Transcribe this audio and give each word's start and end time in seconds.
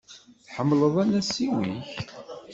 Tḥemmleḍ 0.45 0.95
anasiw-ik? 1.03 1.91